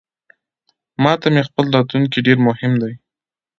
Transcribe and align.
ماته 1.03 1.27
مې 1.33 1.41
خپل 1.47 1.65
راتلونکې 1.75 2.19
ډیرمهم 2.27 2.73
دی 2.81 2.93